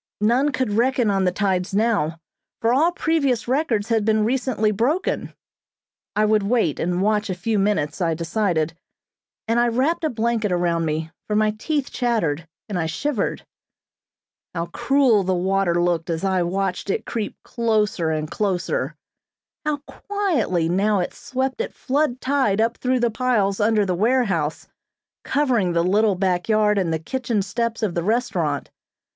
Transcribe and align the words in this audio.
None 0.21 0.51
could 0.51 0.71
reckon 0.71 1.11
on 1.11 1.25
the 1.25 1.31
tides 1.31 1.75
now, 1.75 2.17
for 2.59 2.73
all 2.73 2.91
previous 2.91 3.47
records 3.47 3.89
had 3.89 4.03
been 4.03 4.25
recently 4.25 4.71
broken. 4.71 5.31
I 6.15 6.25
would 6.25 6.41
wait 6.41 6.79
and 6.79 7.03
watch 7.03 7.29
a 7.29 7.35
few 7.35 7.59
minutes, 7.59 8.01
I 8.01 8.15
decided, 8.15 8.73
and 9.47 9.59
I 9.59 9.67
wrapped 9.67 10.03
a 10.03 10.09
blanket 10.09 10.51
around 10.51 10.85
me, 10.85 11.11
for 11.27 11.35
my 11.35 11.51
teeth 11.51 11.91
chattered, 11.91 12.47
and 12.67 12.79
I 12.79 12.87
shivered. 12.87 13.45
How 14.55 14.65
cruel 14.73 15.21
the 15.21 15.35
water 15.35 15.79
looked 15.79 16.09
as 16.09 16.23
I 16.23 16.41
watched 16.41 16.89
it 16.89 17.05
creep 17.05 17.35
closer 17.43 18.09
and 18.09 18.27
closer. 18.31 18.95
How 19.65 19.77
quietly 19.85 20.67
now 20.67 20.97
it 20.99 21.13
swept 21.13 21.61
at 21.61 21.75
flood 21.75 22.19
tide 22.19 22.59
up 22.59 22.77
through 22.77 23.01
the 23.01 23.11
piles 23.11 23.59
under 23.59 23.85
the 23.85 23.93
warehouse, 23.93 24.67
covering 25.23 25.73
the 25.73 25.83
little 25.83 26.15
back 26.15 26.49
yard 26.49 26.79
and 26.79 26.91
the 26.91 26.97
kitchen 26.97 27.43
steps 27.43 27.83
of 27.83 27.93
the 27.93 28.01
restaurant. 28.01 28.71